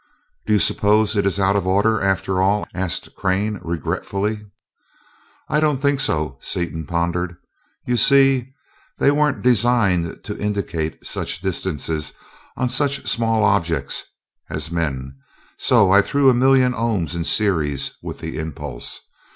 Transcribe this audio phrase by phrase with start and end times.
[0.47, 4.47] "Do you suppose it is out of order, after all?" asked Crane, regretfully.
[5.47, 7.37] "I don't think so," Seaton pondered.
[7.85, 8.51] "You see,
[8.97, 12.15] they weren't designed to indicate such distances
[12.57, 14.03] on such small objects
[14.49, 15.17] as men,
[15.59, 19.01] so I threw a million ohms in series with the impulse.